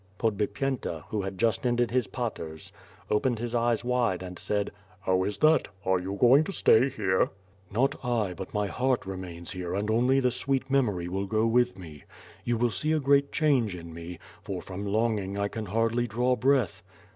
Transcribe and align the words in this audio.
Podbipyenta, 0.17 1.03
who 1.09 1.21
had 1.21 1.37
just 1.37 1.63
ended 1.63 1.91
his 1.91 2.07
paters, 2.07 2.71
opened 3.11 3.37
his 3.37 3.53
eyes 3.53 3.85
wide, 3.85 4.23
and 4.23 4.39
asked: 4.39 4.71
"How 5.01 5.23
is 5.25 5.37
that? 5.37 5.67
Are 5.85 5.99
you 5.99 6.13
going 6.15 6.43
to 6.45 6.51
stay 6.51 6.89
here.^' 6.89 7.29
'*Not 7.69 8.03
I, 8.03 8.33
but 8.33 8.51
my 8.51 8.65
heart 8.65 9.05
remains 9.05 9.51
here 9.51 9.75
and 9.75 9.91
only 9.91 10.19
the 10.19 10.31
sweet 10.31 10.71
memory 10.71 11.07
will 11.07 11.27
go 11.27 11.45
with 11.45 11.77
me. 11.77 12.05
You 12.43 12.57
will 12.57 12.71
see 12.71 12.93
a 12.93 12.99
great 12.99 13.31
change 13.31 13.75
in 13.75 13.93
me; 13.93 14.17
for 14.41 14.59
from 14.59 14.87
longing 14.87 15.37
I 15.37 15.47
can 15.47 15.67
hardly 15.67 16.07
draw 16.07 16.35
breath." 16.35 16.81